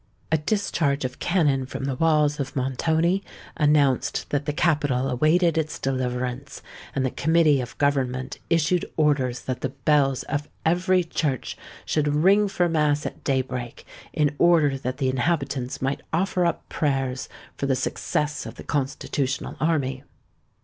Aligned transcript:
A 0.31 0.37
discharge 0.39 1.05
of 1.05 1.19
cannon 1.19 1.67
from 1.67 1.83
the 1.85 1.93
walls 1.93 2.39
of 2.39 2.55
Montoni 2.55 3.23
announced 3.55 4.31
that 4.31 4.47
the 4.47 4.51
capital 4.51 5.07
awaited 5.07 5.59
its 5.59 5.77
deliverance; 5.77 6.63
and 6.95 7.05
the 7.05 7.11
Committee 7.11 7.61
of 7.61 7.77
Government 7.77 8.39
issued 8.49 8.89
orders 8.97 9.41
that 9.41 9.61
the 9.61 9.69
bells 9.69 10.23
of 10.23 10.49
every 10.65 11.03
church 11.03 11.55
should 11.85 12.07
ring 12.15 12.47
for 12.47 12.67
mass 12.67 13.05
at 13.05 13.23
day 13.23 13.43
break, 13.43 13.85
in 14.11 14.33
order 14.39 14.75
that 14.75 14.97
the 14.97 15.07
inhabitants 15.07 15.83
might 15.83 16.01
offer 16.11 16.47
up 16.47 16.67
prayers 16.67 17.29
for 17.55 17.67
the 17.67 17.75
success 17.75 18.47
of 18.47 18.55
the 18.55 18.63
Constitutional 18.63 19.55
Army. 19.59 20.03